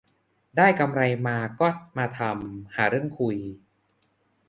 [0.57, 1.67] ได้กำไรมาก็
[1.97, 3.37] มาทำ หาเรื่องคุย